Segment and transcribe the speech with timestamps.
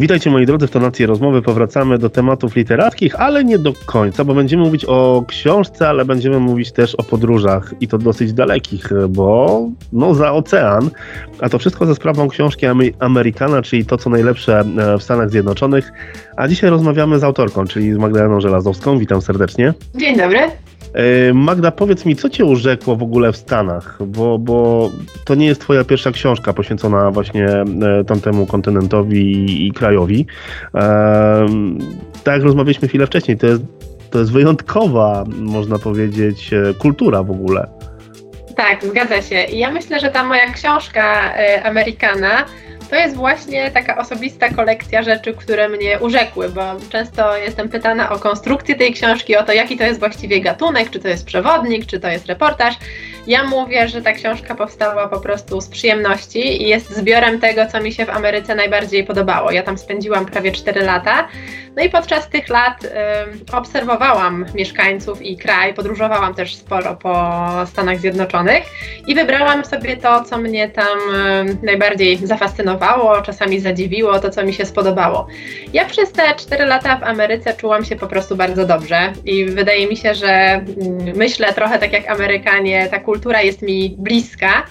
[0.00, 1.42] Witajcie moi drodzy w tonacji rozmowy.
[1.42, 6.40] Powracamy do tematów literackich, ale nie do końca, bo będziemy mówić o książce, ale będziemy
[6.40, 10.90] mówić też o podróżach i to dosyć dalekich, bo no za ocean.
[11.40, 12.66] A to wszystko ze sprawą książki
[12.98, 15.92] Amerykana, czyli to co najlepsze e, w Stanach Zjednoczonych.
[16.36, 18.98] A dzisiaj rozmawiamy z autorką, czyli z Magdaleną Żelazowską.
[18.98, 19.74] Witam serdecznie.
[19.94, 20.38] Dzień dobry.
[20.94, 23.98] E, Magda, powiedz mi, co cię urzekło w ogóle w Stanach?
[24.06, 24.90] Bo, bo
[25.24, 27.64] to nie jest twoja pierwsza książka poświęcona właśnie e,
[28.06, 30.26] tamtemu kontynentowi i krajowi.
[30.74, 31.46] E,
[32.24, 33.62] tak jak rozmawialiśmy chwilę wcześniej, to jest,
[34.10, 37.68] to jest wyjątkowa, można powiedzieć, kultura w ogóle.
[38.56, 39.34] Tak, zgadza się.
[39.34, 41.34] Ja myślę, że ta moja książka
[41.64, 42.44] Amerykana
[42.90, 48.18] to jest właśnie taka osobista kolekcja rzeczy, które mnie urzekły, bo często jestem pytana o
[48.18, 52.00] konstrukcję tej książki, o to, jaki to jest właściwie gatunek, czy to jest przewodnik, czy
[52.00, 52.74] to jest reportaż.
[53.28, 57.80] Ja mówię, że ta książka powstała po prostu z przyjemności i jest zbiorem tego, co
[57.80, 59.50] mi się w Ameryce najbardziej podobało.
[59.50, 61.28] Ja tam spędziłam prawie 4 lata,
[61.76, 62.88] no i podczas tych lat y,
[63.52, 68.64] obserwowałam mieszkańców i kraj, podróżowałam też sporo po Stanach Zjednoczonych
[69.06, 70.98] i wybrałam sobie to, co mnie tam
[71.48, 75.26] y, najbardziej zafascynowało czasami zadziwiło, to co mi się spodobało.
[75.72, 79.88] Ja przez te 4 lata w Ameryce czułam się po prostu bardzo dobrze i wydaje
[79.88, 80.66] mi się, że mm,
[81.16, 84.64] myślę trochę tak jak Amerykanie, ta kultura jest mi bliska.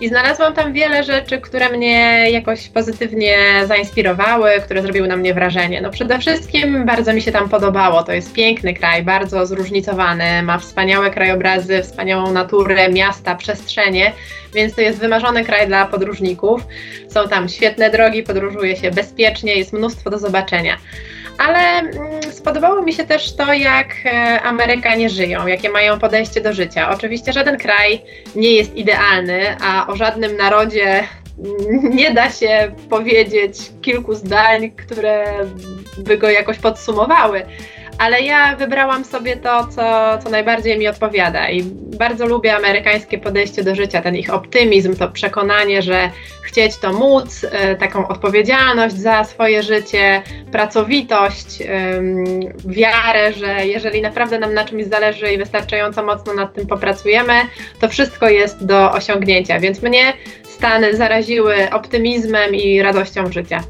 [0.00, 5.80] I znalazłam tam wiele rzeczy, które mnie jakoś pozytywnie zainspirowały, które zrobiły na mnie wrażenie.
[5.80, 8.02] No przede wszystkim bardzo mi się tam podobało.
[8.02, 14.12] To jest piękny kraj, bardzo zróżnicowany, ma wspaniałe krajobrazy, wspaniałą naturę, miasta, przestrzenie,
[14.54, 16.62] więc to jest wymarzony kraj dla podróżników.
[17.08, 20.76] Są tam świetne drogi, podróżuje się bezpiecznie, jest mnóstwo do zobaczenia
[21.38, 26.52] ale mm, spodobało mi się też to, jak e, Amerykanie żyją, jakie mają podejście do
[26.52, 26.90] życia.
[26.90, 28.02] Oczywiście żaden kraj
[28.36, 31.04] nie jest idealny, a o żadnym narodzie
[31.98, 35.24] nie da się powiedzieć kilku zdań, które
[35.98, 37.42] by go jakoś podsumowały
[37.98, 41.50] ale ja wybrałam sobie to, co, co najbardziej mi odpowiada.
[41.50, 41.62] I
[41.98, 46.10] bardzo lubię amerykańskie podejście do życia, ten ich optymizm, to przekonanie, że
[46.42, 51.62] chcieć to móc, e, taką odpowiedzialność za swoje życie, pracowitość,
[52.66, 57.34] wiarę, że jeżeli naprawdę nam na czymś zależy i wystarczająco mocno nad tym popracujemy,
[57.80, 60.12] to wszystko jest do osiągnięcia, więc mnie
[60.56, 63.60] Stany zaraziły optymizmem i radością życia.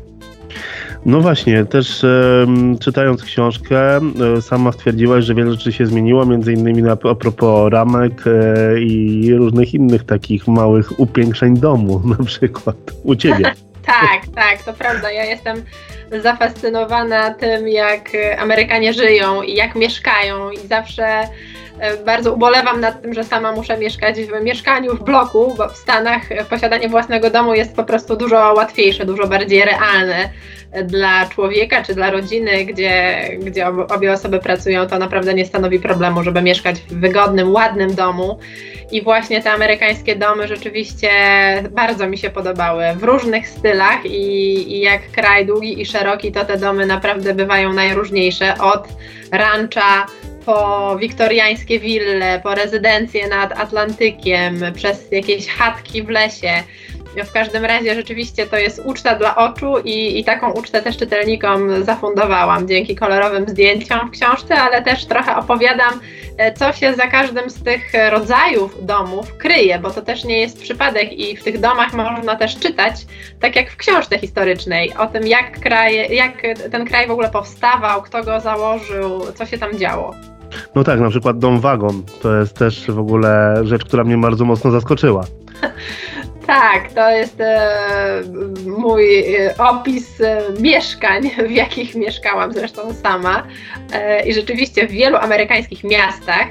[1.06, 2.46] No właśnie, też e,
[2.80, 7.72] czytając książkę, e, sama stwierdziłaś, że wiele rzeczy się zmieniło, między innymi na, a propos
[7.72, 13.44] ramek e, i różnych innych takich małych upiększeń domu, na przykład u ciebie.
[13.86, 15.10] tak, tak, to prawda.
[15.10, 15.62] Ja jestem
[16.22, 21.22] zafascynowana tym, jak Amerykanie żyją i jak mieszkają i zawsze
[22.06, 26.22] bardzo ubolewam nad tym, że sama muszę mieszkać w mieszkaniu, w bloku, bo w Stanach
[26.50, 30.28] posiadanie własnego domu jest po prostu dużo łatwiejsze, dużo bardziej realne
[30.84, 36.22] dla człowieka czy dla rodziny, gdzie, gdzie obie osoby pracują, to naprawdę nie stanowi problemu,
[36.22, 38.38] żeby mieszkać w wygodnym, ładnym domu.
[38.90, 41.10] I właśnie te amerykańskie domy rzeczywiście
[41.70, 46.44] bardzo mi się podobały w różnych stylach i, i jak kraj długi i szeroki, to
[46.44, 48.88] te domy naprawdę bywają najróżniejsze od
[49.32, 50.06] rancha
[50.46, 56.52] po wiktoriańskie wille, po rezydencje nad Atlantykiem, przez jakieś chatki w lesie.
[57.24, 61.84] W każdym razie rzeczywiście to jest uczta dla oczu i, i taką ucztę też czytelnikom
[61.84, 66.00] zafundowałam dzięki kolorowym zdjęciom w książce, ale też trochę opowiadam,
[66.38, 70.62] e, co się za każdym z tych rodzajów domów kryje, bo to też nie jest
[70.62, 72.94] przypadek i w tych domach można też czytać,
[73.40, 76.32] tak jak w książce historycznej, o tym jak, kraj, jak
[76.70, 80.35] ten kraj w ogóle powstawał, kto go założył, co się tam działo.
[80.74, 84.44] No tak, na przykład dom wagon to jest też w ogóle rzecz, która mnie bardzo
[84.44, 85.24] mocno zaskoczyła.
[86.46, 88.22] Tak, to jest e,
[88.78, 93.46] mój e, opis e, mieszkań, w jakich mieszkałam zresztą sama.
[93.92, 96.46] E, I rzeczywiście w wielu amerykańskich miastach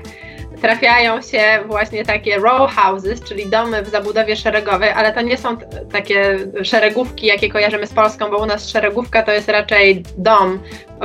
[0.62, 5.58] trafiają się właśnie takie row houses, czyli domy w zabudowie szeregowej, ale to nie są
[5.92, 10.60] takie szeregówki, jakie kojarzymy z Polską, bo u nas szeregówka to jest raczej dom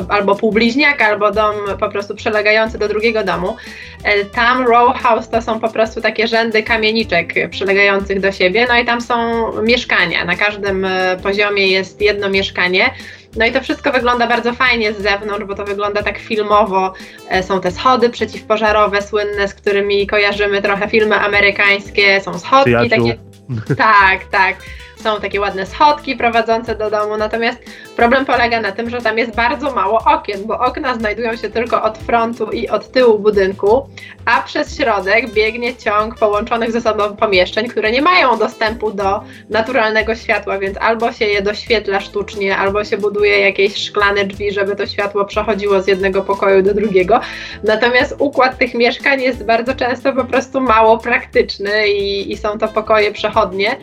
[0.08, 3.56] albo półbliźniak, albo dom po prostu przylegający do drugiego domu.
[4.04, 8.78] E, tam row house to są po prostu takie rzędy kamieniczek przylegających do siebie, no
[8.78, 9.16] i tam są
[9.62, 10.24] mieszkania.
[10.24, 12.90] Na każdym e, poziomie jest jedno mieszkanie.
[13.36, 16.92] No i to wszystko wygląda bardzo fajnie z zewnątrz, bo to wygląda tak filmowo.
[17.28, 23.08] E, są te schody przeciwpożarowe słynne, z którymi kojarzymy trochę filmy amerykańskie, są schodki Przyjaciół.
[23.08, 23.30] takie.
[23.76, 24.56] Tak, tak.
[25.00, 27.58] Są takie ładne schodki prowadzące do domu, natomiast
[27.96, 31.82] problem polega na tym, że tam jest bardzo mało okien, bo okna znajdują się tylko
[31.82, 33.86] od frontu i od tyłu budynku,
[34.24, 39.20] a przez środek biegnie ciąg połączonych ze sobą pomieszczeń, które nie mają dostępu do
[39.50, 44.76] naturalnego światła, więc albo się je doświetla sztucznie, albo się buduje jakieś szklane drzwi, żeby
[44.76, 47.20] to światło przechodziło z jednego pokoju do drugiego.
[47.64, 52.68] Natomiast układ tych mieszkań jest bardzo często po prostu mało praktyczny i, i są to
[52.68, 53.76] pokoje przechodnie,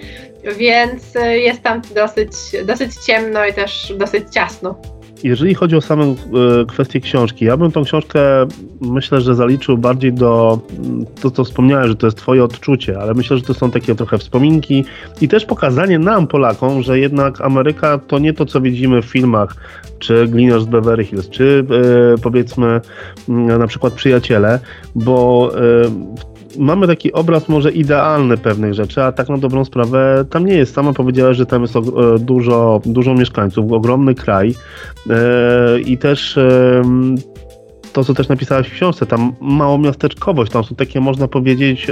[0.57, 2.31] więc y, jest tam dosyć,
[2.65, 4.81] dosyć ciemno i też dosyć ciasno.
[5.23, 6.15] Jeżeli chodzi o samą e,
[6.65, 8.19] kwestię książki, ja bym tą książkę
[8.81, 13.13] myślę, że zaliczył bardziej do mm, to, co wspomniałem, że to jest twoje odczucie, ale
[13.13, 14.85] myślę, że to są takie trochę wspominki
[15.21, 19.55] i też pokazanie nam, Polakom, że jednak Ameryka to nie to, co widzimy w filmach,
[19.99, 21.65] czy Gliniarz z Beverly Hills, czy
[22.15, 22.81] e, powiedzmy
[23.29, 24.59] mm, na przykład Przyjaciele,
[24.95, 25.61] bo e,
[26.57, 30.73] mamy taki obraz może idealny pewnych rzeczy, a tak na dobrą sprawę tam nie jest.
[30.73, 31.81] Sama powiedziałaś, że tam jest e,
[32.19, 34.55] dużo, dużo mieszkańców, ogromny kraj
[35.09, 36.39] e, i też
[37.93, 41.87] to, co też napisałaś w książce, tam mało miasteczkowość, tam są takie, można powiedzieć,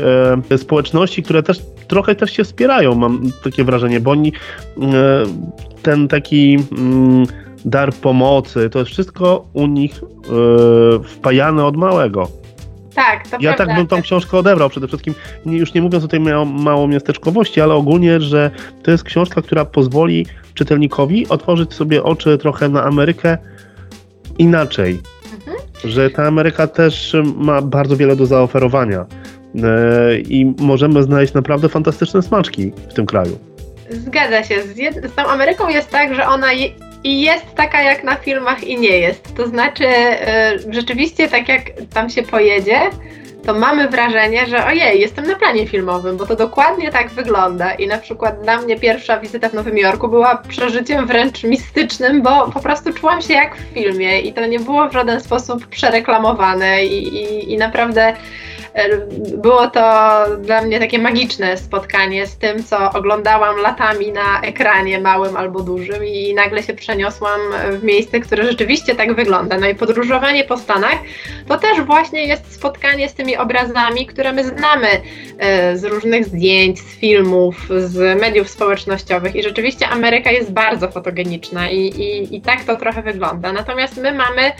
[0.52, 4.32] e, społeczności, które też trochę też się wspierają, mam takie wrażenie, bo oni
[5.82, 7.26] ten taki mm,
[7.66, 10.02] dar pomocy, to jest wszystko u nich
[11.04, 12.45] wpajane od małego.
[12.96, 13.66] Tak, to Ja prawda.
[13.66, 15.14] tak bym tą książkę odebrał przede wszystkim,
[15.46, 18.52] już nie mówiąc o tej mało, miasteczkowości, ale ogólnie, że
[18.84, 23.38] to jest książka, która pozwoli czytelnikowi otworzyć sobie oczy trochę na Amerykę
[24.38, 25.02] inaczej.
[25.34, 25.58] Mhm.
[25.84, 29.06] Że ta Ameryka też ma bardzo wiele do zaoferowania
[29.64, 33.40] e, i możemy znaleźć naprawdę fantastyczne smaczki w tym kraju.
[33.90, 34.62] Zgadza się.
[34.62, 36.70] Z, z tą Ameryką jest tak, że ona je,
[37.06, 39.36] i jest taka jak na filmach i nie jest.
[39.36, 39.88] To znaczy,
[40.68, 41.62] y, rzeczywiście tak jak
[41.94, 42.80] tam się pojedzie,
[43.46, 47.74] to mamy wrażenie, że ojej, jestem na planie filmowym, bo to dokładnie tak wygląda.
[47.74, 52.52] I na przykład dla mnie pierwsza wizyta w Nowym Jorku była przeżyciem wręcz mistycznym, bo
[52.52, 56.86] po prostu czułam się jak w filmie i to nie było w żaden sposób przereklamowane
[56.86, 58.14] i, i, i naprawdę
[59.38, 65.38] było to dla mnie takie magiczne spotkanie z tym, co oglądałam latami na ekranie małym
[65.38, 67.40] albo dużym i nagle się przeniosłam
[67.72, 69.58] w miejsce, które rzeczywiście tak wygląda.
[69.58, 70.98] No i podróżowanie po Stanach
[71.48, 74.88] to też właśnie jest spotkanie z tymi obrazami, które my znamy
[75.40, 81.70] e, z różnych zdjęć, z filmów, z mediów społecznościowych i rzeczywiście Ameryka jest bardzo fotogeniczna
[81.70, 83.54] i, i, i tak to trochę wygląda.
[83.54, 84.52] Natomiast my mamy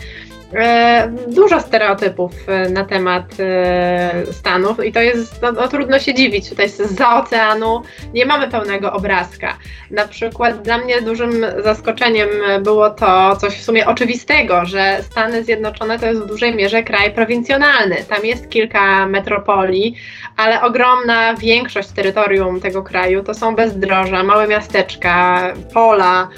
[1.28, 6.50] dużo stereotypów e, na temat e, Stanów i to jest, no, no, trudno się dziwić,
[6.50, 7.82] tutaj za oceanu
[8.14, 9.58] nie mamy pełnego obrazka.
[9.92, 12.30] Na przykład dla mnie dużym zaskoczeniem
[12.62, 17.14] było to coś w sumie oczywistego, że Stany Zjednoczone to jest w dużej mierze kraj
[17.14, 17.96] prowincjonalny.
[18.10, 19.96] Tam jest kilka metropolii,
[20.38, 26.30] ale ogromna większość terytorium tego kraju to są bezdroża, małe miasteczka, pola,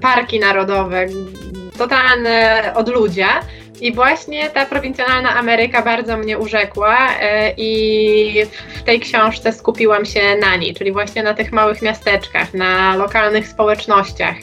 [0.00, 1.06] parki narodowe,
[1.80, 3.26] totalne odludzie.
[3.80, 8.44] I właśnie ta prowincjonalna Ameryka bardzo mnie urzekła e, i
[8.76, 13.48] w tej książce skupiłam się na niej, czyli właśnie na tych małych miasteczkach, na lokalnych
[13.48, 14.34] społecznościach,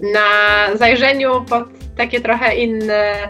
[0.00, 0.28] na
[0.76, 1.64] zajrzeniu pod
[1.96, 3.28] takie trochę inne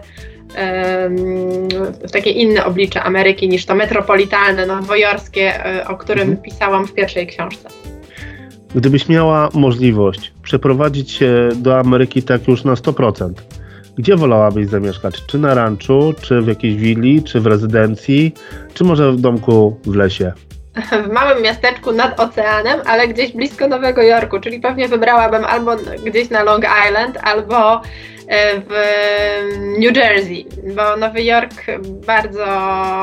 [2.08, 6.42] w takie inne oblicze Ameryki niż to metropolitalne, nowojorskie, o którym mhm.
[6.42, 7.68] pisałam w pierwszej książce.
[8.74, 13.30] Gdybyś miała możliwość przeprowadzić się do Ameryki tak już na 100%,
[13.98, 15.26] gdzie wolałabyś zamieszkać?
[15.26, 18.34] Czy na ranczu, czy w jakiejś willi, czy w rezydencji,
[18.74, 20.32] czy może w domku w lesie?
[21.08, 26.30] W małym miasteczku nad oceanem, ale gdzieś blisko Nowego Jorku, czyli pewnie wybrałabym albo gdzieś
[26.30, 27.80] na Long Island, albo
[28.28, 28.70] w
[29.78, 31.54] New Jersey, bo Nowy Jork
[32.06, 32.46] bardzo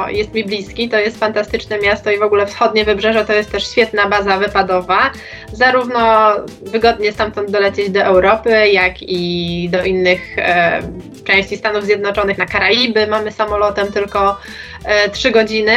[0.10, 3.68] jest mi bliski, to jest fantastyczne miasto i w ogóle wschodnie wybrzeże to jest też
[3.68, 5.12] świetna baza wypadowa.
[5.53, 10.82] Zarówno wygodnie stamtąd dolecieć do Europy, jak i do innych e,
[11.24, 14.38] części Stanów Zjednoczonych, na Karaiby mamy samolotem tylko
[14.86, 15.75] e, 3 godziny,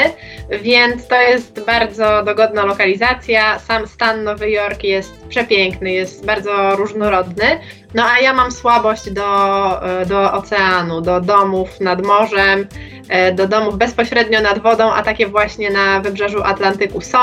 [0.62, 3.59] więc to jest bardzo dogodna lokalizacja.
[3.59, 7.61] Sam stan Nowy Jork jest przepiękny, jest bardzo różnorodny.
[7.95, 9.23] No a ja mam słabość do,
[10.00, 12.66] e, do oceanu, do domów nad morzem,
[13.09, 17.19] e, do domów bezpośrednio nad wodą, a takie właśnie na wybrzeżu Atlantyku są.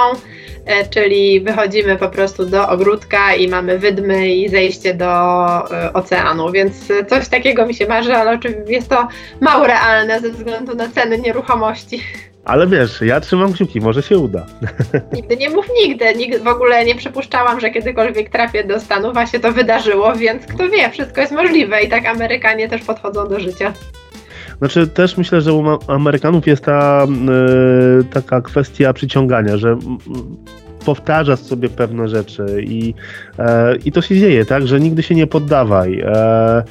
[0.66, 5.14] E, czyli wychodzimy po prostu do ogródka i mamy wydmy i zejście do
[5.94, 6.74] oceanu, więc
[7.10, 9.08] coś takiego mi się marzy, ale oczywiście jest to
[9.42, 12.04] mało realne ze względu na ceny nieruchomości.
[12.46, 14.46] Ale wiesz, ja trzymam kciuki, może się uda.
[15.14, 16.06] Nigdy nie mów nigdy.
[16.16, 20.46] Nigdy w ogóle nie przypuszczałam, że kiedykolwiek trafię do Stanów, a się to wydarzyło, więc
[20.46, 23.74] kto wie, wszystko jest możliwe i tak Amerykanie też podchodzą do życia.
[24.58, 27.08] Znaczy też myślę, że u Amerykanów jest ta
[28.00, 29.78] y, taka kwestia przyciągania, że
[30.86, 32.94] powtarzasz sobie pewne rzeczy i,
[33.40, 36.00] e, i to się dzieje, tak, że nigdy się nie poddawaj.
[36.00, 36.64] E,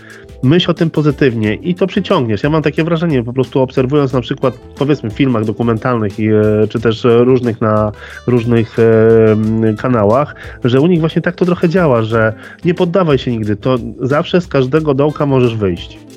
[0.43, 2.43] myśl o tym pozytywnie i to przyciągniesz.
[2.43, 6.43] Ja mam takie wrażenie, po prostu obserwując na przykład, powiedzmy, w filmach dokumentalnych i, e,
[6.69, 7.93] czy też różnych na
[8.27, 10.35] różnych e, kanałach,
[10.65, 12.33] że u nich właśnie tak to trochę działa, że
[12.65, 16.12] nie poddawaj się nigdy, to zawsze z każdego dołka możesz wyjść.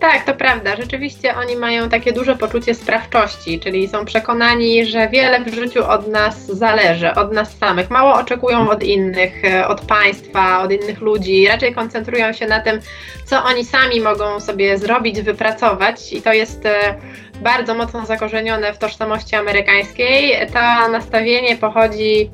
[0.00, 0.76] Tak, to prawda.
[0.76, 6.08] Rzeczywiście oni mają takie duże poczucie sprawczości, czyli są przekonani, że wiele w życiu od
[6.08, 7.90] nas zależy, od nas samych.
[7.90, 11.46] Mało oczekują od innych, e, od państwa, od innych ludzi.
[11.48, 12.80] Raczej koncentrują się na tym,
[13.24, 16.94] co oni sami mogą sobie zrobić, wypracować, i to jest e,
[17.42, 20.46] bardzo mocno zakorzenione w tożsamości amerykańskiej.
[20.52, 22.30] To nastawienie pochodzi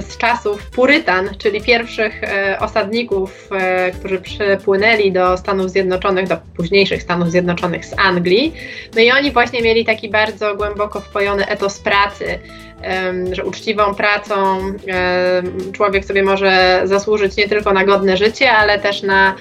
[0.00, 7.02] z czasów Purytan, czyli pierwszych e, osadników, e, którzy przypłynęli do Stanów Zjednoczonych, do późniejszych
[7.02, 8.54] Stanów Zjednoczonych z Anglii.
[8.94, 12.38] No i oni właśnie mieli taki bardzo głęboko wpojony etos pracy,
[13.32, 14.60] że uczciwą pracą
[15.72, 19.34] człowiek sobie może zasłużyć nie tylko na godne życie, ale też na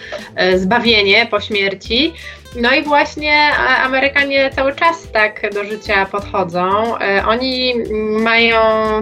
[0.56, 2.14] zbawienie po śmierci.
[2.62, 3.52] No i właśnie
[3.84, 6.98] Amerykanie cały czas tak do życia podchodzą.
[7.00, 7.74] E, oni
[8.20, 8.60] mają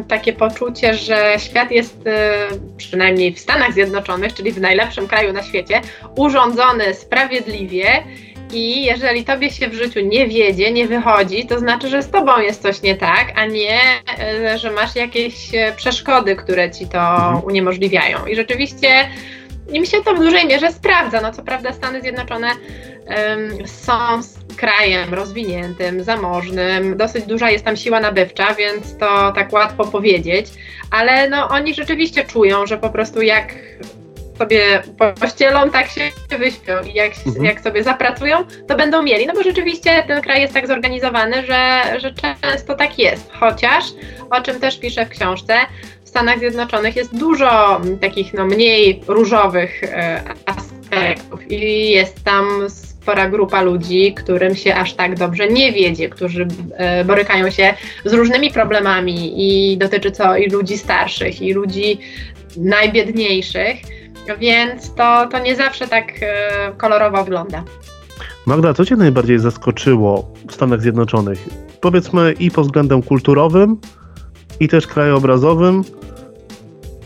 [0.07, 2.47] takie poczucie, że świat jest, e,
[2.77, 5.81] przynajmniej w Stanach Zjednoczonych, czyli w najlepszym kraju na świecie,
[6.15, 8.03] urządzony sprawiedliwie.
[8.53, 12.39] I jeżeli tobie się w życiu nie wiedzie, nie wychodzi, to znaczy, że z tobą
[12.39, 13.79] jest coś nie tak, a nie,
[14.19, 15.35] e, że masz jakieś
[15.75, 17.43] przeszkody, które ci to mhm.
[17.43, 18.25] uniemożliwiają.
[18.25, 18.89] I rzeczywiście
[19.69, 21.21] im się to w dużej mierze sprawdza.
[21.21, 23.93] No co prawda Stany Zjednoczone um, są
[24.57, 30.47] krajem rozwiniętym, zamożnym, dosyć duża jest tam siła nabywcza, więc to tak łatwo powiedzieć,
[30.91, 33.53] ale no oni rzeczywiście czują, że po prostu jak
[34.37, 34.83] sobie
[35.21, 36.73] pościelą, tak się wyśpią.
[36.83, 37.45] I jak, mhm.
[37.45, 41.81] jak sobie zapracują, to będą mieli, no bo rzeczywiście ten kraj jest tak zorganizowany, że,
[41.99, 43.83] że często tak jest, chociaż,
[44.29, 45.53] o czym też piszę w książce,
[46.15, 53.61] Stanach Zjednoczonych jest dużo takich no, mniej różowych e, aspektów i jest tam spora grupa
[53.61, 57.73] ludzi, którym się aż tak dobrze nie wiedzie, którzy e, borykają się
[58.05, 61.99] z różnymi problemami i dotyczy to i ludzi starszych, i ludzi
[62.57, 63.77] najbiedniejszych,
[64.39, 67.63] więc to, to nie zawsze tak e, kolorowo wygląda.
[68.45, 71.39] Magda, co Cię najbardziej zaskoczyło w Stanach Zjednoczonych?
[71.81, 73.77] Powiedzmy i pod względem kulturowym,
[74.59, 75.83] i też krajobrazowym,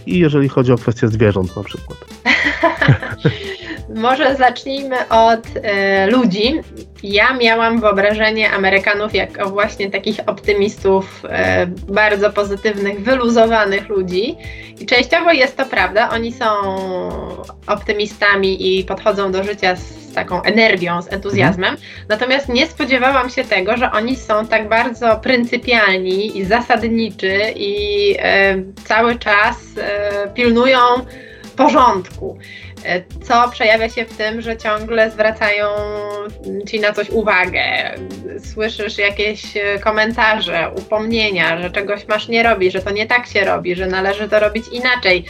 [0.05, 1.98] i jeżeli chodzi o kwestię zwierząt na przykład.
[3.96, 6.62] Może zacznijmy od e, ludzi.
[7.03, 14.36] Ja miałam wyobrażenie Amerykanów jako właśnie takich optymistów, e, bardzo pozytywnych, wyluzowanych ludzi.
[14.79, 16.10] I częściowo jest to prawda.
[16.10, 16.46] Oni są
[17.67, 21.69] optymistami i podchodzą do życia z taką energią, z entuzjazmem.
[21.69, 21.89] Mhm.
[22.10, 28.55] Natomiast nie spodziewałam się tego, że oni są tak bardzo pryncypialni i zasadniczy i e,
[28.86, 29.58] cały czas
[30.34, 30.79] pilnują
[31.55, 32.38] porządku.
[32.86, 35.67] E, co przejawia się w tym, że ciągle zwracają
[36.67, 37.62] ci na coś uwagę.
[38.53, 43.45] Słyszysz jakieś e, komentarze, upomnienia, że czegoś masz nie robić, że to nie tak się
[43.45, 45.25] robi, że należy to robić inaczej.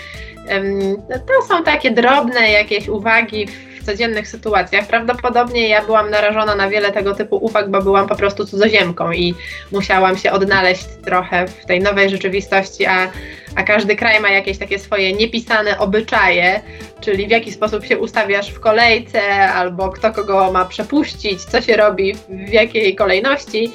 [1.12, 4.88] To są takie drobne jakieś uwagi w codziennych sytuacjach.
[4.88, 9.36] Prawdopodobnie ja byłam narażona na wiele tego typu uwag, bo byłam po prostu cudzoziemką i
[9.72, 13.12] musiałam się odnaleźć trochę w tej nowej rzeczywistości, a,
[13.56, 16.62] a każdy kraj ma jakieś takie swoje niepisane obyczaje,
[17.02, 21.78] czyli w jaki sposób się ustawiasz w kolejce, albo kto kogo ma przepuścić, co się
[21.78, 23.72] robi, w jakiej kolejności.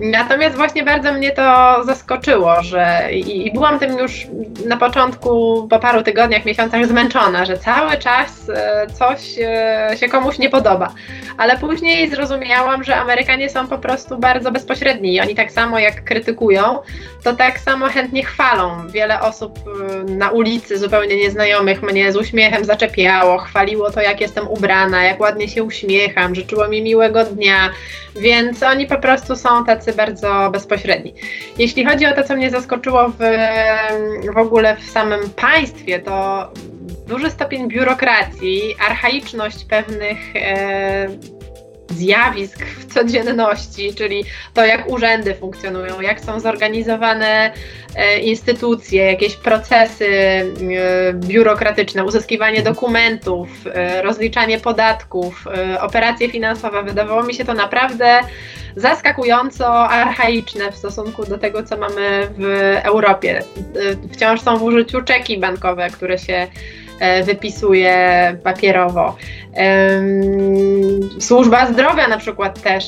[0.00, 4.26] Natomiast właśnie bardzo mnie to zaskoczyło, że i, i, byłam tym już
[4.66, 10.38] na początku, po paru tygodniach, miesiącach zmęczona, że cały czas e, coś e, się komuś
[10.38, 10.92] nie podoba.
[11.38, 16.04] Ale później zrozumiałam, że Amerykanie są po prostu bardzo bezpośredni i oni tak samo jak
[16.04, 16.78] krytykują,
[17.24, 18.88] to tak samo chętnie chwalą.
[18.88, 24.48] Wiele osób e, na ulicy, zupełnie nieznajomych, mnie z uśmiechem zaczepiało, chwaliło to, jak jestem
[24.48, 27.70] ubrana, jak ładnie się uśmiecham, życzyło mi miłego dnia,
[28.16, 31.14] więc oni po prostu są tacy bardzo bezpośredni.
[31.58, 33.18] Jeśli chodzi o to, co mnie zaskoczyło w,
[34.34, 36.48] w ogóle w samym państwie, to
[37.06, 41.08] duży stopień biurokracji, archaiczność pewnych e,
[41.96, 44.24] zjawisk w codzienności, czyli
[44.54, 47.52] to, jak urzędy funkcjonują, jak są zorganizowane
[47.96, 52.74] e, instytucje, jakieś procesy e, biurokratyczne, uzyskiwanie mhm.
[52.74, 55.44] dokumentów, e, rozliczanie podatków,
[55.80, 56.82] operacje finansowe.
[56.82, 58.20] Wydawało mi się to naprawdę
[58.76, 62.44] zaskakująco archaiczne w stosunku do tego, co mamy w
[62.82, 63.42] Europie.
[64.12, 66.46] Wciąż są w użyciu czeki bankowe, które się
[67.24, 67.96] wypisuje
[68.42, 69.16] papierowo.
[71.20, 72.84] Służba zdrowia na przykład też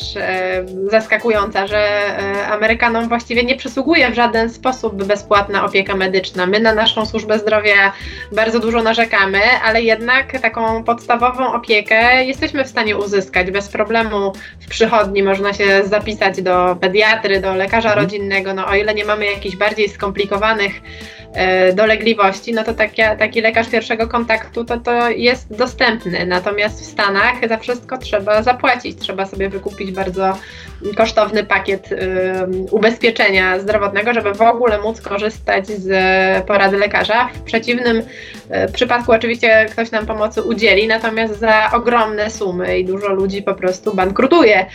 [0.90, 2.02] zaskakująca, że
[2.50, 6.46] Amerykanom właściwie nie przysługuje w żaden sposób bezpłatna opieka medyczna.
[6.46, 7.92] My na naszą służbę zdrowia
[8.32, 14.32] bardzo dużo narzekamy, ale jednak taką podstawową opiekę jesteśmy w stanie uzyskać bez problemu.
[14.60, 18.04] W przychodni można się zapisać do pediatry, do lekarza mhm.
[18.04, 20.80] rodzinnego, no o ile nie mamy jakichś bardziej skomplikowanych
[21.25, 21.25] E,
[21.74, 26.26] dolegliwości, no to taki, taki lekarz pierwszego kontaktu to, to jest dostępny.
[26.26, 28.98] Natomiast w Stanach za wszystko trzeba zapłacić.
[28.98, 30.38] Trzeba sobie wykupić bardzo
[30.96, 31.98] kosztowny pakiet y,
[32.70, 37.28] ubezpieczenia zdrowotnego, żeby w ogóle móc korzystać z porady lekarza.
[37.34, 43.08] W przeciwnym y, przypadku oczywiście ktoś nam pomocy udzieli, natomiast za ogromne sumy i dużo
[43.08, 44.66] ludzi po prostu bankrutuje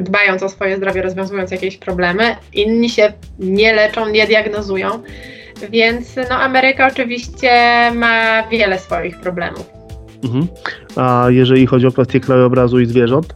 [0.00, 2.36] dbając o swoje zdrowie, rozwiązując jakieś problemy.
[2.52, 5.02] Inni się nie leczą, nie diagnozują.
[5.70, 7.50] Więc no, Ameryka oczywiście
[7.94, 9.70] ma wiele swoich problemów.
[10.24, 10.46] Mhm.
[10.96, 13.34] A jeżeli chodzi o kwestię krajobrazu i zwierząt?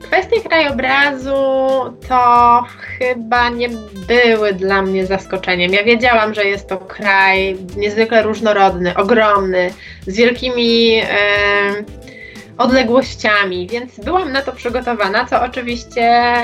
[0.00, 1.34] Kwestie krajobrazu
[2.08, 2.62] to
[2.98, 3.68] chyba nie
[4.08, 5.72] były dla mnie zaskoczeniem.
[5.72, 9.70] Ja wiedziałam, że jest to kraj niezwykle różnorodny, ogromny,
[10.06, 10.96] z wielkimi.
[10.96, 11.04] Yy,
[12.58, 16.34] odległościami, więc byłam na to przygotowana, co oczywiście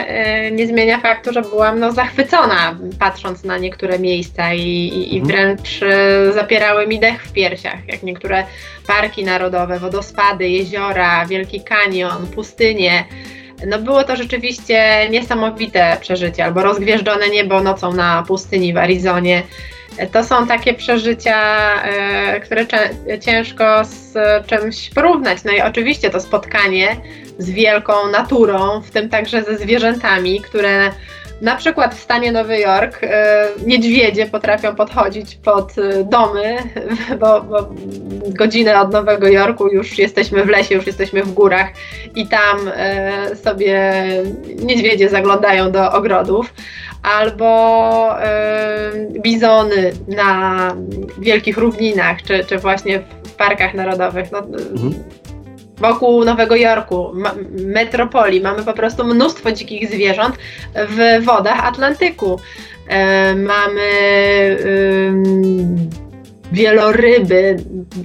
[0.46, 5.20] y, nie zmienia faktu, że byłam no, zachwycona patrząc na niektóre miejsca i, i, i
[5.20, 5.26] mhm.
[5.26, 8.44] wręcz y, zapierały mi dech w piersiach, jak niektóre
[8.86, 13.04] parki narodowe, wodospady, jeziora, Wielki Kanion, pustynie.
[13.66, 19.42] No było to rzeczywiście niesamowite przeżycie, albo rozgwieżdżone niebo nocą na pustyni w Arizonie.
[20.12, 21.38] To są takie przeżycia,
[21.82, 22.66] e, które
[23.20, 24.16] ciężko z
[24.46, 25.44] czymś porównać.
[25.44, 26.96] No i oczywiście to spotkanie
[27.38, 30.90] z wielką naturą, w tym także ze zwierzętami, które
[31.40, 36.56] na przykład w stanie Nowy Jork e, niedźwiedzie potrafią podchodzić pod e, domy,
[37.20, 37.68] bo, bo
[38.28, 41.68] godzinę od Nowego Jorku już jesteśmy w lesie, już jesteśmy w górach
[42.14, 42.58] i tam
[43.34, 43.92] sobie
[44.62, 46.54] niedźwiedzie zaglądają do ogrodów
[47.02, 48.14] albo
[49.22, 50.74] bizony na
[51.18, 54.32] wielkich równinach, czy, czy właśnie w parkach narodowych.
[54.32, 54.94] No, mhm.
[55.80, 57.12] Wokół Nowego Jorku,
[57.52, 60.36] metropolii, mamy po prostu mnóstwo dzikich zwierząt
[60.74, 62.38] w wodach Atlantyku.
[62.90, 63.80] Y, mamy
[64.60, 65.12] y,
[66.52, 67.56] wieloryby,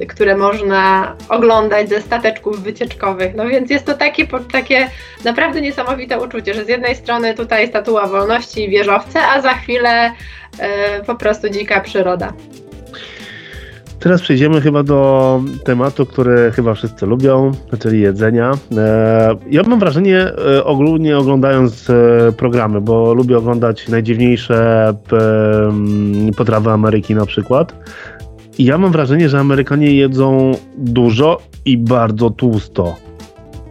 [0.09, 3.35] które można oglądać ze stateczków wycieczkowych.
[3.35, 4.89] No więc jest to takie, takie
[5.23, 10.11] naprawdę niesamowite uczucie, że z jednej strony tutaj statua wolności i wieżowce, a za chwilę
[10.59, 12.33] e, po prostu dzika przyroda.
[13.99, 18.51] Teraz przejdziemy chyba do tematu, który chyba wszyscy lubią, czyli jedzenia.
[18.77, 21.91] E, ja mam wrażenie, e, ogólnie oglądając
[22.37, 24.93] programy, bo lubię oglądać najdziwniejsze
[26.37, 27.75] potrawy Ameryki na przykład.
[28.57, 32.95] I ja mam wrażenie, że Amerykanie jedzą dużo i bardzo tłusto.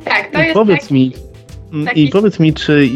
[0.05, 1.13] Tak, to I jest powiedz taki, mi,
[1.85, 2.05] taki...
[2.05, 2.89] I powiedz mi, czy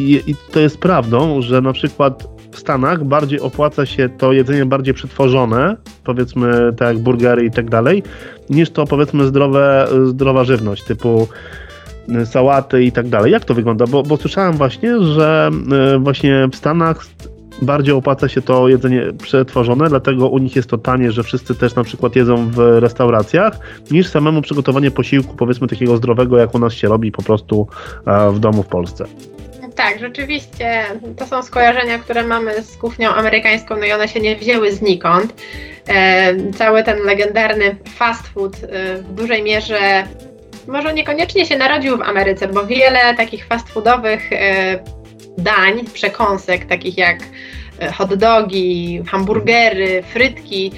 [0.52, 5.76] to jest prawdą, że na przykład w Stanach bardziej opłaca się to jedzenie bardziej przetworzone,
[6.04, 8.02] powiedzmy tak jak burgery i tak dalej,
[8.50, 11.28] niż to powiedzmy zdrowe, zdrowa żywność typu
[12.08, 13.32] y, sałaty i tak dalej.
[13.32, 13.86] Jak to wygląda?
[13.86, 15.50] Bo, bo słyszałem właśnie, że
[15.94, 17.06] y, właśnie w Stanach
[17.62, 21.74] bardziej opłaca się to jedzenie przetworzone, dlatego u nich jest to tanie, że wszyscy też
[21.74, 23.58] na przykład jedzą w restauracjach,
[23.90, 27.68] niż samemu przygotowanie posiłku, powiedzmy takiego zdrowego, jak u nas się robi po prostu
[28.06, 29.04] e, w domu w Polsce.
[29.78, 30.84] Tak, rzeczywiście
[31.18, 35.34] to są skojarzenia, które mamy z kuchnią amerykańską, no i one się nie wzięły znikąd.
[35.88, 40.06] E, cały ten legendarny fast food e, w dużej mierze
[40.66, 44.78] może niekoniecznie się narodził w Ameryce, bo wiele takich fast foodowych e,
[45.38, 47.18] dań, przekąsek, takich jak
[47.96, 50.72] hot dogi, hamburgery, frytki.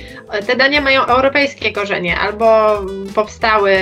[0.46, 2.78] Te dania mają europejskie korzenie, albo
[3.14, 3.72] powstały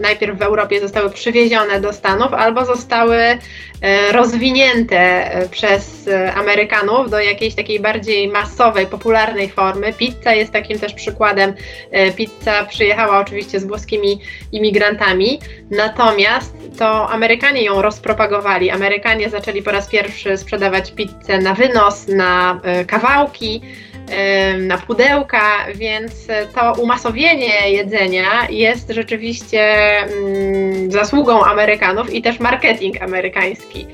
[0.00, 3.38] najpierw w Europie, zostały przywiezione do Stanów, albo zostały e,
[4.12, 4.98] rozwinięte
[5.34, 9.92] e, przez Amerykanów do jakiejś takiej bardziej masowej, popularnej formy.
[9.92, 11.54] Pizza jest takim też przykładem.
[12.16, 14.20] Pizza przyjechała oczywiście z włoskimi
[14.52, 18.70] imigrantami, natomiast to Amerykanie ją rozpropagowali.
[18.70, 23.60] Amerykanie zaczęli po raz pierwszy sprzedawać pizzę na wynos, na e, kawałki,
[24.10, 26.12] e, na pudełka, więc
[26.54, 33.86] to umasowienie jedzenia jest rzeczywiście mm, zasługą Amerykanów i też marketing amerykański.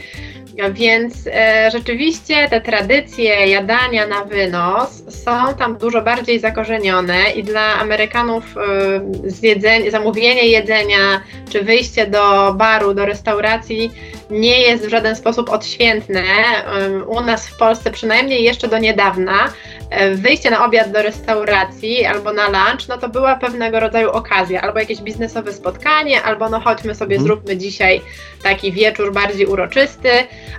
[0.72, 7.78] Więc e, rzeczywiście te tradycje jadania na wynos są tam dużo bardziej zakorzenione i dla
[7.78, 13.90] Amerykanów e, zjedzenie, zamówienie jedzenia czy wyjście do baru, do restauracji
[14.30, 16.22] nie jest w żaden sposób odświętne.
[16.22, 19.52] E, u nas w Polsce przynajmniej jeszcze do niedawna
[20.14, 24.78] wyjście na obiad do restauracji albo na lunch, no to była pewnego rodzaju okazja, albo
[24.78, 27.26] jakieś biznesowe spotkanie, albo no chodźmy sobie, mhm.
[27.26, 28.00] zróbmy dzisiaj
[28.42, 30.10] taki wieczór bardziej uroczysty,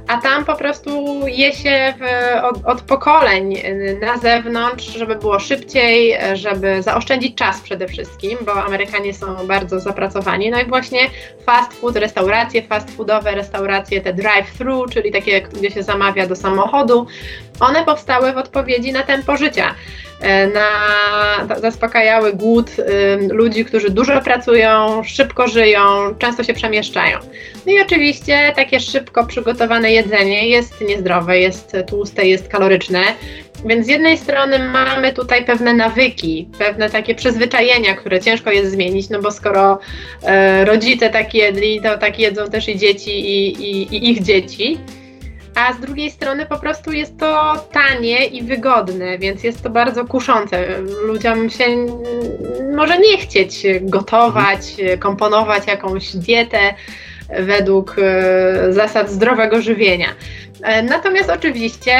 [0.07, 2.03] a tam po prostu je się w,
[2.43, 3.57] od, od pokoleń
[4.01, 10.49] na zewnątrz, żeby było szybciej, żeby zaoszczędzić czas przede wszystkim, bo Amerykanie są bardzo zapracowani.
[10.49, 10.99] No i właśnie
[11.45, 17.07] fast food, restauracje fast foodowe, restauracje te drive-thru, czyli takie, gdzie się zamawia do samochodu,
[17.59, 19.75] one powstały w odpowiedzi na tempo życia.
[20.23, 20.67] E, na,
[21.61, 25.81] zaspokajały głód y, ludzi, którzy dużo pracują, szybko żyją,
[26.19, 27.17] często się przemieszczają.
[27.65, 33.01] No i oczywiście takie szybko przygotowane jedzenie jest niezdrowe, jest tłuste, jest kaloryczne.
[33.65, 39.09] Więc z jednej strony mamy tutaj pewne nawyki, pewne takie przyzwyczajenia, które ciężko jest zmienić,
[39.09, 39.79] no bo skoro
[40.23, 44.77] e, rodzice tak jedli, to tak jedzą też i dzieci i, i, i ich dzieci
[45.55, 50.05] a z drugiej strony po prostu jest to tanie i wygodne, więc jest to bardzo
[50.05, 50.81] kuszące.
[51.05, 51.65] Ludziom się
[52.75, 54.59] może nie chcieć gotować,
[54.99, 56.73] komponować jakąś dietę
[57.39, 60.07] według e, zasad zdrowego żywienia.
[60.63, 61.93] E, natomiast oczywiście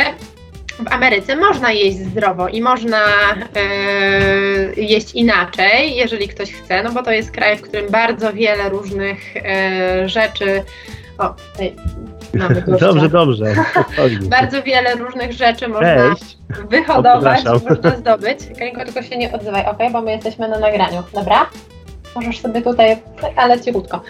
[0.80, 3.06] w Ameryce można jeść zdrowo i można
[3.56, 3.66] e,
[4.78, 9.20] jeść inaczej, jeżeli ktoś chce, no bo to jest kraj, w którym bardzo wiele różnych
[10.06, 10.64] rzeczy.
[11.18, 11.36] O,
[12.80, 13.46] Dobrze, dobrze.
[14.30, 16.38] Bardzo wiele różnych rzeczy można Cześć.
[16.70, 18.40] wyhodować, można zdobyć.
[18.60, 19.78] Karinko, tylko się nie odzywaj, ok?
[19.92, 21.50] Bo my jesteśmy na nagraniu, dobra?
[22.16, 22.98] Możesz sobie tutaj,
[23.36, 24.02] ale cichutko.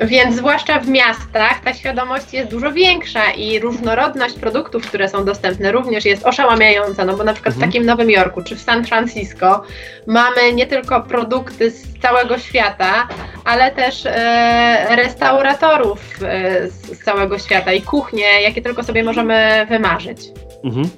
[0.00, 5.72] Więc zwłaszcza w miastach ta świadomość jest dużo większa i różnorodność produktów, które są dostępne
[5.72, 7.70] również jest oszałamiająca, no bo na przykład mhm.
[7.70, 9.62] w takim Nowym Jorku czy w San Francisco
[10.06, 13.08] mamy nie tylko produkty z całego świata,
[13.44, 20.20] ale też e, restauratorów e, z całego świata i kuchnie, jakie tylko sobie możemy wymarzyć.
[20.64, 20.88] Mhm.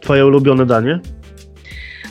[0.00, 1.00] Twoje ulubione danie?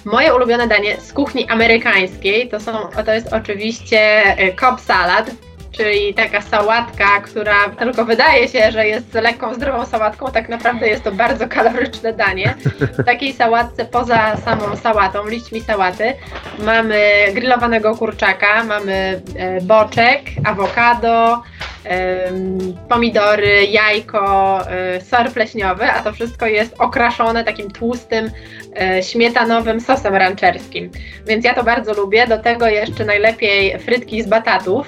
[0.05, 2.71] Moje ulubione danie z kuchni amerykańskiej to, są,
[3.05, 5.31] to jest oczywiście e, Cobb salad,
[5.77, 11.03] czyli taka sałatka, która tylko wydaje się, że jest lekką, zdrową sałatką, tak naprawdę jest
[11.03, 12.55] to bardzo kaloryczne danie.
[12.79, 16.13] W takiej sałatce poza samą sałatą, liśćmi sałaty,
[16.59, 16.99] mamy
[17.33, 21.43] grillowanego kurczaka, mamy e, boczek, awokado,
[22.89, 28.31] pomidory, jajko, e, ser pleśniowy, a to wszystko jest okraszone takim tłustym,
[28.81, 30.89] e, śmietanowym sosem rancherskim.
[31.27, 32.27] Więc ja to bardzo lubię.
[32.27, 34.87] Do tego jeszcze najlepiej frytki z batatów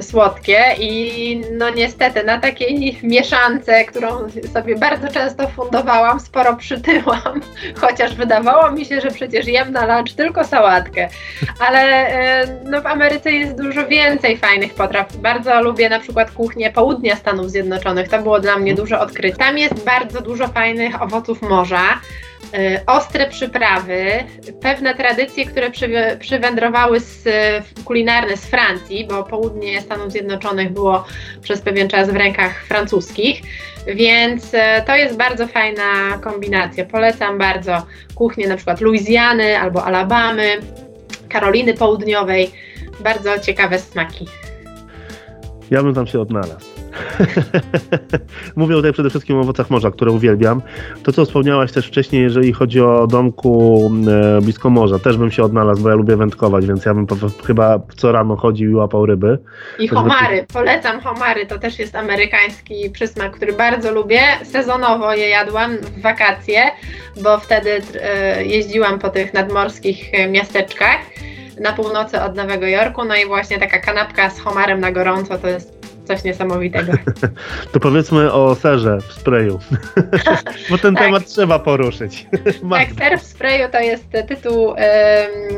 [0.00, 4.08] słodkie i no niestety na takiej mieszance, którą
[4.52, 7.40] sobie bardzo często fundowałam, sporo przytyłam,
[7.80, 11.08] chociaż wydawało mi się, że przecież jem na lunch tylko sałatkę,
[11.60, 12.08] ale
[12.64, 15.16] no w Ameryce jest dużo więcej fajnych potraw.
[15.16, 19.36] Bardzo lubię na przykład kuchnię południa Stanów Zjednoczonych, to było dla mnie duże odkrycie.
[19.36, 22.00] Tam jest bardzo dużo fajnych owoców morza,
[22.86, 24.06] ostre przyprawy,
[24.60, 27.24] pewne tradycje, które przy, przywędrowały z,
[27.84, 31.04] kulinarne z Francji, bo południe Stanów Zjednoczonych było
[31.42, 33.42] przez pewien czas w rękach francuskich,
[33.86, 36.84] więc y, to jest bardzo fajna kombinacja.
[36.84, 37.82] Polecam bardzo
[38.14, 40.60] kuchnię na przykład Luizjany albo Alabamy,
[41.28, 42.50] Karoliny Południowej.
[43.00, 44.26] Bardzo ciekawe smaki.
[45.70, 46.77] Ja bym tam się odnalazł.
[48.56, 50.62] Mówię tutaj przede wszystkim o owocach morza, które uwielbiam.
[51.02, 53.90] To, co wspomniałaś też wcześniej, jeżeli chodzi o domku
[54.38, 57.06] e, blisko morza, też bym się odnalazł, bo ja lubię wędkować, więc ja bym
[57.46, 59.38] chyba co rano chodził i łapał ryby.
[59.78, 64.20] I homary, polecam homary, to też jest amerykański przysmak, który bardzo lubię.
[64.44, 66.60] Sezonowo je jadłam w wakacje,
[67.22, 70.98] bo wtedy e, jeździłam po tych nadmorskich miasteczkach
[71.60, 75.48] na północy od Nowego Jorku, no i właśnie taka kanapka z homarem na gorąco to
[75.48, 75.77] jest
[76.08, 76.92] coś niesamowitego.
[77.72, 79.58] to powiedzmy o serze w sprayu,
[80.70, 81.04] bo ten tak.
[81.04, 82.26] temat trzeba poruszyć.
[82.70, 84.76] tak, ser w sprayu to jest tytuł um,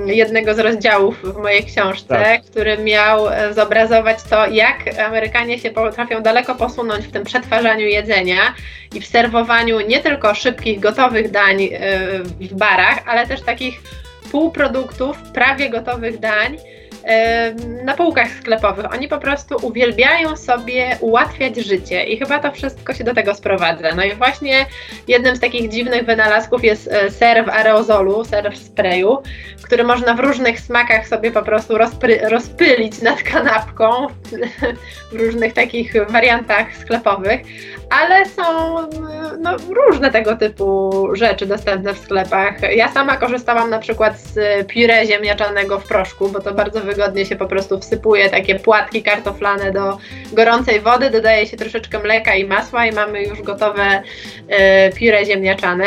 [0.07, 2.43] jednego z rozdziałów w mojej książce, tak.
[2.43, 8.55] który miał e, zobrazować to, jak Amerykanie się potrafią daleko posunąć w tym przetwarzaniu jedzenia
[8.95, 11.69] i w serwowaniu nie tylko szybkich, gotowych dań e,
[12.41, 13.81] w barach, ale też takich
[14.31, 16.57] półproduktów, prawie gotowych dań,
[17.85, 18.93] na półkach sklepowych.
[18.93, 23.95] Oni po prostu uwielbiają sobie ułatwiać życie i chyba to wszystko się do tego sprowadza.
[23.97, 24.67] No i właśnie
[25.09, 29.19] jednym z takich dziwnych wynalazków jest e, ser w aerozolu, ser w sprayu,
[29.63, 31.75] który można w różnych smakach sobie po prostu
[32.23, 34.07] rozpylić nad kanapką
[35.13, 37.41] w różnych takich wariantach sklepowych,
[37.91, 38.43] ale są
[39.39, 42.77] no, różne tego typu rzeczy dostępne w sklepach.
[42.77, 44.35] Ja sama korzystałam na przykład z
[44.67, 49.73] puree ziemniaczanego w proszku, bo to bardzo wygodnie się po prostu wsypuje takie płatki kartoflane
[49.73, 49.99] do
[50.33, 54.03] gorącej wody, dodaje się troszeczkę mleka i masła i mamy już gotowe
[54.93, 55.87] y, ziemniaczane.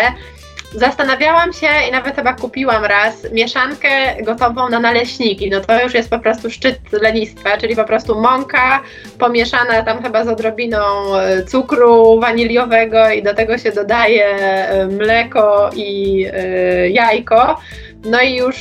[0.75, 3.89] Zastanawiałam się i nawet chyba kupiłam raz mieszankę
[4.23, 5.49] gotową na naleśniki.
[5.49, 8.81] No to już jest po prostu szczyt lenistwa, czyli po prostu mąka
[9.19, 10.79] pomieszana tam chyba z odrobiną
[11.15, 17.59] e, cukru waniliowego i do tego się dodaje e, mleko i e, jajko.
[18.05, 18.55] No i już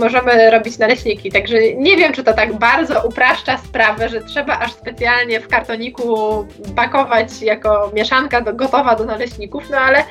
[0.00, 1.32] możemy robić naleśniki.
[1.32, 6.46] Także nie wiem, czy to tak bardzo upraszcza sprawę, że trzeba aż specjalnie w kartoniku
[6.76, 10.04] pakować jako mieszanka do, gotowa do naleśników, no ale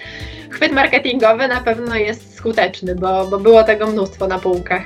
[0.50, 4.84] chwyt marketingowy na pewno jest skuteczny, bo, bo było tego mnóstwo na półkach.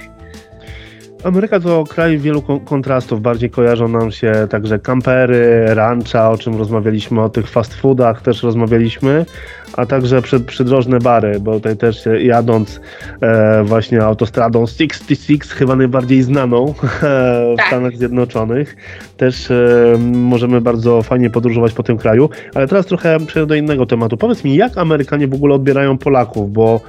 [1.23, 3.21] Ameryka to kraj wielu kontrastów.
[3.21, 8.43] Bardziej kojarzą nam się także kampery, rancha, o czym rozmawialiśmy, o tych fast foodach też
[8.43, 9.25] rozmawialiśmy,
[9.73, 12.81] a także przed, przydrożne bary, bo tutaj też jadąc
[13.21, 16.73] e, właśnie autostradą 66, chyba najbardziej znaną
[17.53, 17.67] w tak.
[17.67, 18.75] Stanach Zjednoczonych,
[19.17, 22.29] też e, możemy bardzo fajnie podróżować po tym kraju.
[22.55, 24.17] Ale teraz trochę przejdę do innego tematu.
[24.17, 26.81] Powiedz mi, jak Amerykanie w ogóle odbierają Polaków, bo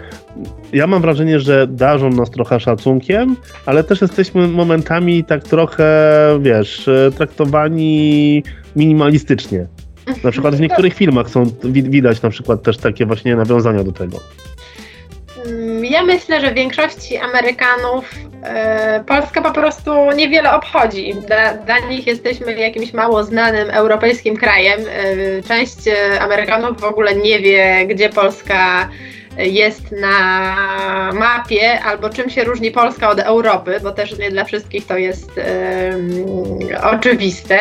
[0.73, 5.89] ja mam wrażenie, że darzą nas trochę szacunkiem, ale też jesteśmy momentami tak trochę,
[6.41, 8.43] wiesz, e, traktowani
[8.77, 9.67] minimalistycznie.
[10.25, 14.21] Na przykład w niektórych filmach są widać na przykład też takie właśnie nawiązania do tego.
[15.47, 21.15] Mm, ja myślę, że większości Amerykanów e, Polska po prostu niewiele obchodzi.
[21.15, 24.81] Dla, dla, nich jesteśmy jakimś mało znanym europejskim krajem.
[24.81, 25.77] E, część
[26.21, 28.89] Amerykanów w ogóle nie wie, gdzie Polska
[29.39, 34.87] jest na mapie, albo czym się różni Polska od Europy, bo też nie dla wszystkich
[34.87, 35.41] to jest
[36.83, 37.59] oczywiste.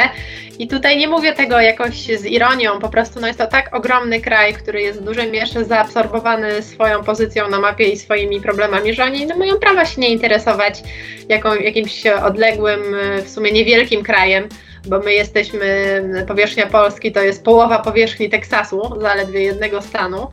[0.60, 4.22] I tutaj nie mówię tego jakoś z ironią, po prostu no jest to tak ogromny
[4.22, 9.04] kraj, który jest w dużej mierze zaabsorbowany swoją pozycją na mapie i swoimi problemami, że
[9.04, 10.84] oni no, mają prawo się nie interesować
[11.30, 12.80] jaką, jakimś odległym,
[13.24, 14.50] w sumie niewielkim krajem
[14.86, 20.28] bo my jesteśmy, powierzchnia Polski to jest połowa powierzchni Teksasu, zaledwie jednego stanu.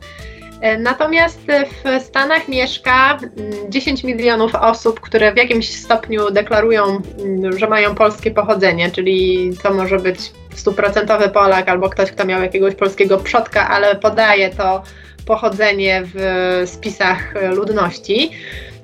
[0.61, 1.39] E, natomiast
[1.83, 3.17] w Stanach mieszka
[3.69, 9.51] 10 mm, milionów osób, które w jakimś stopniu deklarują, mm, że mają polskie pochodzenie, czyli
[9.63, 10.19] to może być
[10.55, 14.83] stuprocentowy Polak albo ktoś, kto miał jakiegoś polskiego przodka, ale podaje to
[15.25, 18.31] pochodzenie w spisach ludności.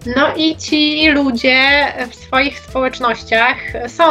[0.06, 1.60] No i ci ludzie
[2.12, 3.58] w swoich społecznościach
[3.88, 4.04] są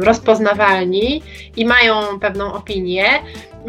[0.00, 1.22] rozpoznawalni
[1.56, 3.04] i mają pewną opinię.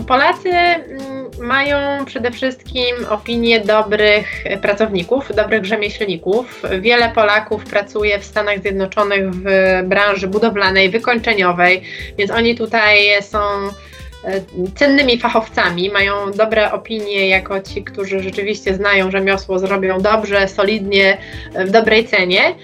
[0.08, 6.64] Polacy mm, mają przede wszystkim opinię dobrych pracowników, dobrych rzemieślników.
[6.80, 9.46] Wiele Polaków pracuje w Stanach Zjednoczonych w
[9.84, 11.82] branży budowlanej, wykończeniowej,
[12.18, 14.42] więc oni tutaj są e,
[14.76, 21.18] cennymi fachowcami, mają dobre opinie jako ci, którzy rzeczywiście znają rzemiosło, zrobią dobrze, solidnie,
[21.56, 22.56] w dobrej cenie.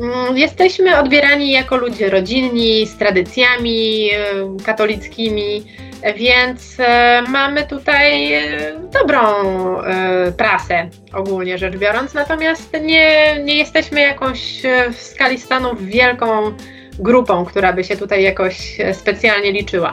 [0.00, 4.10] Mm, jesteśmy odbierani jako ludzie rodzinni, z tradycjami
[4.64, 5.64] katolickimi
[6.12, 8.42] więc e, mamy tutaj e,
[9.00, 9.20] dobrą
[9.80, 16.26] e, prasę ogólnie rzecz biorąc, natomiast nie, nie jesteśmy jakąś w skali Stanów wielką
[16.98, 19.90] grupą, która by się tutaj jakoś specjalnie liczyła.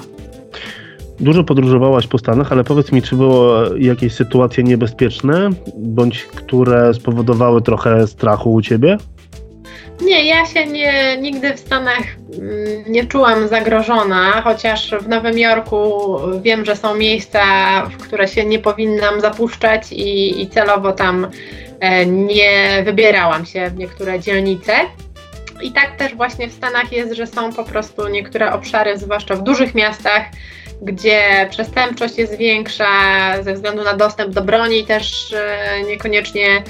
[1.19, 7.61] Dużo podróżowałaś po Stanach, ale powiedz mi, czy były jakieś sytuacje niebezpieczne, bądź które spowodowały
[7.61, 8.97] trochę strachu u ciebie?
[10.01, 16.17] Nie, ja się nie, nigdy w Stanach mm, nie czułam zagrożona, chociaż w Nowym Jorku
[16.41, 17.43] wiem, że są miejsca,
[17.85, 21.27] w które się nie powinnam zapuszczać i, i celowo tam
[21.79, 24.73] e, nie wybierałam się w niektóre dzielnice.
[25.61, 29.43] I tak też właśnie w Stanach jest, że są po prostu niektóre obszary, zwłaszcza w
[29.43, 30.23] dużych miastach,
[30.81, 32.87] gdzie przestępczość jest większa
[33.41, 36.63] ze względu na dostęp do broni, też e, niekoniecznie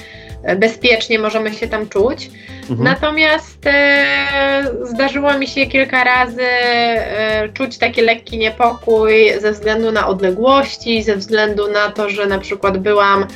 [0.57, 2.29] bezpiecznie możemy się tam czuć.
[2.61, 2.83] Mhm.
[2.83, 10.07] Natomiast e, zdarzyło mi się kilka razy e, czuć taki lekki niepokój ze względu na
[10.07, 13.27] odległości, ze względu na to, że na przykład byłam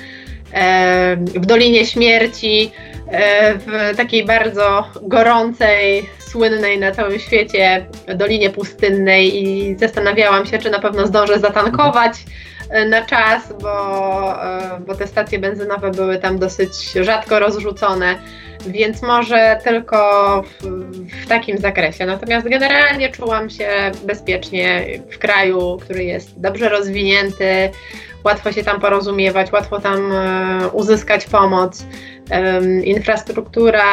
[0.54, 2.72] e, w Dolinie Śmierci,
[3.12, 10.70] e, w takiej bardzo gorącej, słynnej na całym świecie Dolinie Pustynnej i zastanawiałam się, czy
[10.70, 12.12] na pewno zdążę zatankować.
[12.12, 18.16] Mhm E, na czas, bo, e, bo te stacje benzynowe były tam dosyć rzadko rozrzucone,
[18.68, 19.98] więc może tylko
[20.42, 20.66] w,
[21.24, 22.06] w, takim zakresie.
[22.06, 27.70] Natomiast generalnie czułam się bezpiecznie w kraju, który jest dobrze rozwinięty,
[28.24, 31.86] łatwo się tam porozumiewać, łatwo tam e, uzyskać pomoc.
[32.84, 33.84] Infrastruktura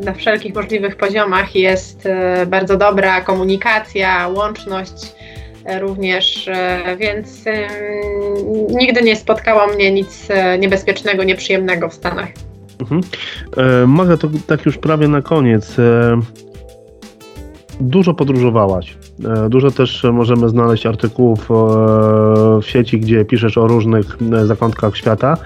[0.00, 2.08] na wszelkich możliwych poziomach jest
[2.46, 5.14] bardzo dobra, komunikacja, łączność
[5.80, 7.44] również, e, więc
[8.70, 12.28] nigdy nie spotkało mnie nic e, niebezpiecznego, nieprzyjemnego w Stanach.
[12.80, 13.00] Mhm.
[14.10, 15.76] E, to tak już prawie na koniec.
[17.80, 18.96] Dużo podróżowałaś.
[19.48, 21.48] Dużo też możemy znaleźć artykułów
[22.62, 25.36] w sieci, gdzie piszesz o różnych zakątkach świata.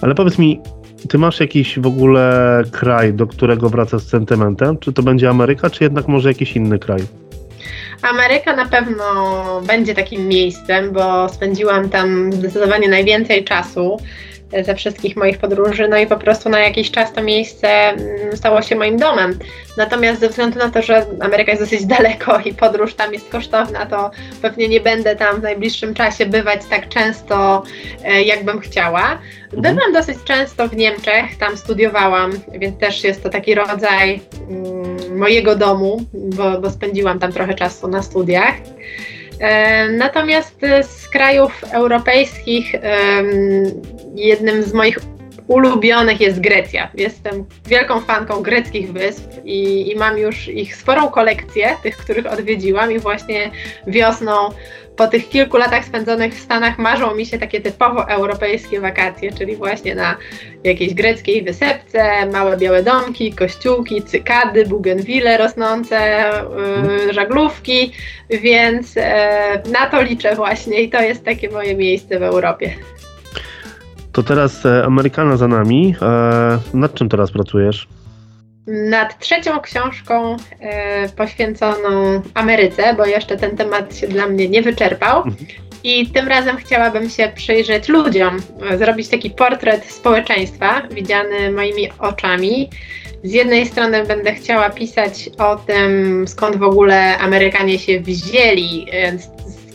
[0.00, 0.60] Ale powiedz mi,
[1.08, 4.78] ty masz jakiś w ogóle kraj, do którego wracasz z sentymentem?
[4.78, 7.00] Czy to będzie Ameryka, czy jednak może jakiś inny kraj?
[8.02, 9.04] Ameryka na pewno
[9.66, 13.96] będzie takim miejscem, bo spędziłam tam zdecydowanie najwięcej czasu
[14.64, 18.62] ze wszystkich moich podróży, no i po prostu na jakiś czas to miejsce mm, stało
[18.62, 19.38] się moim domem.
[19.76, 23.86] Natomiast ze względu na to, że Ameryka jest dosyć daleko i podróż tam jest kosztowna,
[23.86, 24.10] to
[24.42, 27.62] pewnie nie będę tam w najbliższym czasie bywać tak często,
[28.04, 29.18] e, jakbym chciała.
[29.52, 29.76] Mhm.
[29.76, 34.79] Bywam dosyć często w Niemczech, tam studiowałam, więc też jest to taki rodzaj mm,
[35.20, 38.54] mojego domu, bo, bo spędziłam tam trochę czasu na studiach.
[39.98, 42.74] Natomiast z krajów europejskich
[44.14, 44.98] jednym z moich
[45.46, 46.88] ulubionych jest Grecja.
[46.94, 52.92] Jestem wielką fanką greckich wysp i, i, mam już ich sporą kolekcję, tych, których odwiedziłam
[52.92, 53.50] i właśnie
[53.86, 54.50] wiosną
[55.00, 59.56] po tych kilku latach spędzonych w Stanach marzą mi się takie typowo europejskie wakacje, czyli
[59.56, 60.16] właśnie na
[60.64, 66.30] jakiejś greckiej wysepce, małe białe domki, kościółki, cykady, bugenwile rosnące,
[67.06, 67.92] yy, żaglówki,
[68.30, 69.02] więc yy,
[69.72, 72.74] na to liczę właśnie i to jest takie moje miejsce w Europie.
[74.20, 75.94] To teraz e, Amerykana za nami.
[76.02, 77.88] E, nad czym teraz pracujesz?
[78.66, 85.16] nad trzecią książką e, poświęconą Ameryce, bo jeszcze ten temat się dla mnie nie wyczerpał.
[85.16, 85.46] Mhm.
[85.84, 88.36] I tym razem chciałabym się przyjrzeć ludziom,
[88.78, 92.70] zrobić taki portret społeczeństwa, widziany moimi oczami.
[93.24, 98.86] Z jednej strony będę chciała pisać o tym, skąd w ogóle Amerykanie się wzięli,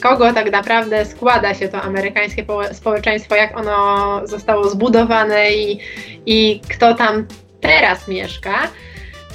[0.06, 5.80] kogo tak naprawdę składa się to amerykańskie społeczeństwo, jak ono zostało zbudowane i,
[6.26, 7.28] i kto tam
[7.62, 8.54] teraz mieszka.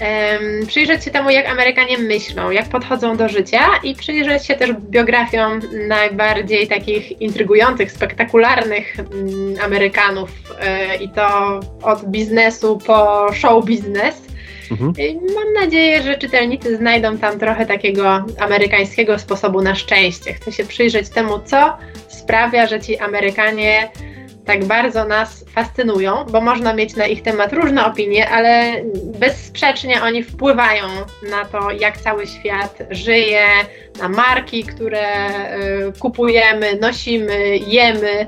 [0.01, 4.73] Um, przyjrzeć się temu, jak Amerykanie myślą, jak podchodzą do życia i przyjrzeć się też
[4.73, 10.31] biografiom najbardziej takich intrygujących, spektakularnych um, Amerykanów
[10.61, 14.30] e, i to od biznesu po show biznes.
[14.71, 14.93] Mhm.
[15.35, 20.35] Mam nadzieję, że czytelnicy znajdą tam trochę takiego amerykańskiego sposobu na szczęście.
[20.35, 21.77] Chcę się przyjrzeć temu, co
[22.09, 23.91] sprawia, że ci Amerykanie
[24.45, 28.73] tak bardzo nas fascynują, bo można mieć na ich temat różne opinie, ale
[29.19, 30.87] bezsprzecznie oni wpływają
[31.31, 33.47] na to, jak cały świat żyje,
[34.01, 38.27] na marki, które y, kupujemy, nosimy, jemy,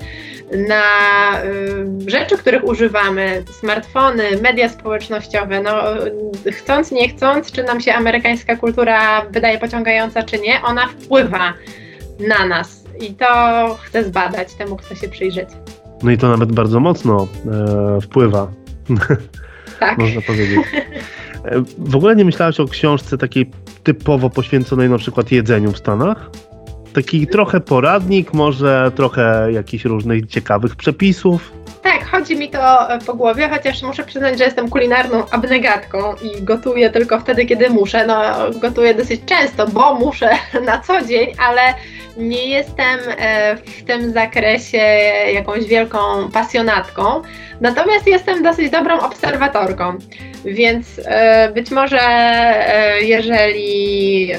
[0.68, 0.82] na
[1.44, 5.62] y, rzeczy, których używamy, smartfony, media społecznościowe.
[5.62, 5.82] No,
[6.52, 11.54] chcąc, nie chcąc, czy nam się amerykańska kultura wydaje pociągająca, czy nie, ona wpływa
[12.20, 12.82] na nas.
[13.00, 13.26] I to
[13.82, 15.48] chcę zbadać, temu chcę się przyjrzeć.
[16.02, 17.26] No i to nawet bardzo mocno
[17.96, 18.48] e, wpływa.
[19.80, 19.98] Tak.
[20.04, 20.60] Można powiedzieć.
[21.44, 23.50] E, w ogóle nie myślałaś o książce takiej
[23.82, 26.30] typowo poświęconej na przykład jedzeniu w Stanach?
[26.92, 31.52] Taki trochę poradnik, może trochę jakichś różnych ciekawych przepisów?
[31.82, 36.42] Tak, chodzi mi to e, po głowie, chociaż muszę przyznać, że jestem kulinarną abnegatką i
[36.42, 38.06] gotuję tylko wtedy, kiedy muszę.
[38.06, 38.22] No,
[38.60, 40.30] gotuję dosyć często, bo muszę
[40.66, 41.60] na co dzień, ale
[42.16, 44.78] nie jestem e, w tym zakresie
[45.34, 45.98] jakąś wielką
[46.32, 47.22] pasjonatką,
[47.60, 49.98] natomiast jestem dosyć dobrą obserwatorką.
[50.44, 52.00] Więc e, być może
[53.00, 54.32] jeżeli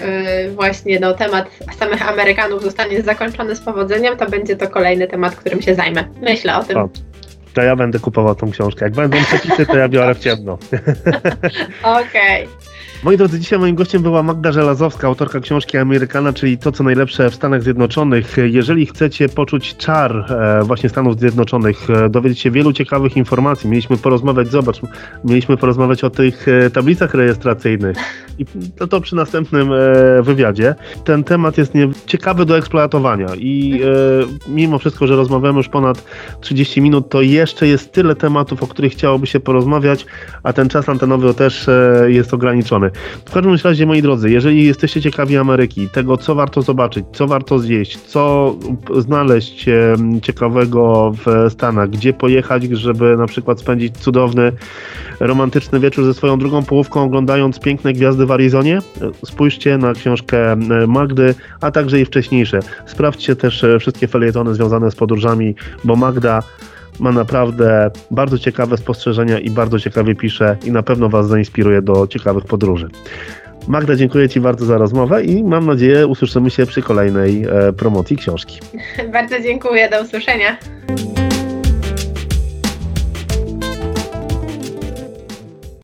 [0.56, 5.62] właśnie no, temat samych Amerykanów zostanie zakończony z powodzeniem, to będzie to kolejny temat, którym
[5.62, 6.04] się zajmę.
[6.22, 6.90] Myślę o tym
[7.54, 8.86] to ja będę kupował tą książkę.
[8.86, 10.54] Jak będą przepisy, to ja biorę w ciemno.
[11.84, 12.48] Okej.
[12.48, 12.73] Okay.
[13.04, 17.30] Moi drodzy, dzisiaj moim gościem była Magda Żelazowska, autorka książki Amerykana, czyli to, co najlepsze
[17.30, 18.36] w Stanach Zjednoczonych.
[18.46, 23.98] Jeżeli chcecie poczuć czar e, właśnie Stanów Zjednoczonych, e, dowiedzieć się wielu ciekawych informacji, mieliśmy
[23.98, 24.82] porozmawiać, zobacz,
[25.24, 27.98] mieliśmy porozmawiać o tych e, tablicach rejestracyjnych
[28.40, 28.46] i
[28.78, 29.70] to, to przy następnym
[30.22, 30.76] wywiadzie.
[31.04, 33.82] Ten temat jest nie, ciekawy do eksploatowania i
[34.48, 36.06] mimo wszystko, że rozmawiamy już ponad
[36.42, 40.06] 30 minut, to jeszcze jest tyle tematów, o których chciałoby się porozmawiać,
[40.44, 41.68] a ten czas antenowy też
[42.08, 42.73] jest ograniczony.
[43.26, 47.60] W każdym razie, moi drodzy, jeżeli jesteście ciekawi Ameryki, tego co warto zobaczyć, co warto
[47.60, 48.56] zjeść, co
[48.98, 49.66] znaleźć
[50.22, 54.52] ciekawego w Stanach, gdzie pojechać, żeby na przykład spędzić cudowny,
[55.20, 58.80] romantyczny wieczór ze swoją drugą połówką, oglądając piękne gwiazdy w Arizonie,
[59.26, 60.56] spójrzcie na książkę
[60.88, 62.60] Magdy, a także i wcześniejsze.
[62.86, 66.44] Sprawdźcie też e, wszystkie felietony związane z podróżami, bo Magda
[67.00, 72.08] ma naprawdę bardzo ciekawe spostrzeżenia i bardzo ciekawie pisze i na pewno Was zainspiruje do
[72.08, 72.88] ciekawych podróży.
[73.68, 78.18] Magda, dziękuję Ci bardzo za rozmowę i mam nadzieję usłyszymy się przy kolejnej e, promocji
[78.18, 78.60] książki.
[79.14, 80.58] Bardzo dziękuję, do usłyszenia.